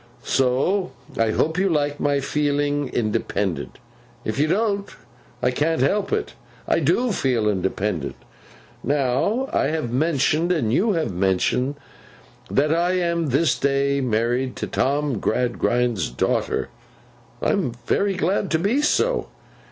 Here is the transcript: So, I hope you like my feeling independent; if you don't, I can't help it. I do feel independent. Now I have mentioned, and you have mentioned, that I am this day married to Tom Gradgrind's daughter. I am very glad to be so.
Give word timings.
So, 0.23 0.93
I 1.15 1.29
hope 1.29 1.59
you 1.59 1.69
like 1.69 1.99
my 1.99 2.21
feeling 2.21 2.89
independent; 2.89 3.77
if 4.25 4.39
you 4.39 4.47
don't, 4.47 4.89
I 5.43 5.51
can't 5.51 5.83
help 5.83 6.11
it. 6.11 6.33
I 6.67 6.79
do 6.79 7.11
feel 7.11 7.47
independent. 7.47 8.15
Now 8.83 9.47
I 9.53 9.67
have 9.67 9.91
mentioned, 9.91 10.51
and 10.51 10.73
you 10.73 10.93
have 10.93 11.13
mentioned, 11.13 11.75
that 12.49 12.73
I 12.73 12.93
am 12.93 13.27
this 13.27 13.53
day 13.59 14.01
married 14.01 14.55
to 14.55 14.65
Tom 14.65 15.19
Gradgrind's 15.19 16.09
daughter. 16.09 16.69
I 17.39 17.51
am 17.51 17.73
very 17.85 18.15
glad 18.15 18.49
to 18.49 18.57
be 18.57 18.81
so. 18.81 19.27